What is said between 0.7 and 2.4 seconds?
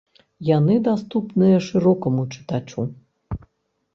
даступныя шырокаму